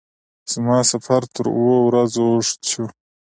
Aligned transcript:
زما 0.51 0.77
سفر 0.91 1.21
تر 1.33 1.45
اوو 1.55 1.75
ورځو 1.87 2.21
اوږد 2.31 2.61
شو. 2.71 2.85